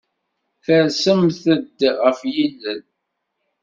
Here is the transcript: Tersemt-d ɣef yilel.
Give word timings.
Tersemt-d 0.65 1.79
ɣef 2.03 2.19
yilel. 2.33 2.81